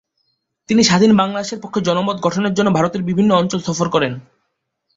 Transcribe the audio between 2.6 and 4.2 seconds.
ভারতের বিভিন্ন অঞ্চল সফর করেন।